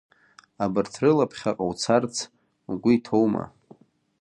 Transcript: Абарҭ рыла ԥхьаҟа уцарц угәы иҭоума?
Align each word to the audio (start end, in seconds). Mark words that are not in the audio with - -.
Абарҭ 0.63 0.93
рыла 1.01 1.31
ԥхьаҟа 1.31 1.65
уцарц 1.71 2.15
угәы 2.71 2.91
иҭоума? 2.95 3.43